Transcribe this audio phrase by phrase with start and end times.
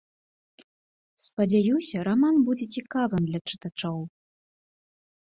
[1.25, 3.99] Спадзяюся, раман будзе цікавым для чытачоў.